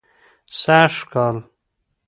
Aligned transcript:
سږ 0.61 0.93
کال 1.11 1.37